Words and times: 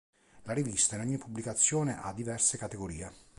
La 0.45 0.53
rivista 0.53 0.95
in 0.95 1.01
ogni 1.01 1.19
pubblicazione 1.19 1.95
ha 1.95 2.11
diverse 2.11 2.57
categorie. 2.57 3.11